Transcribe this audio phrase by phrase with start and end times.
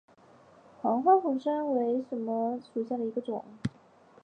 [0.81, 3.45] 黄花红砂为柽柳科红砂属下的一个种。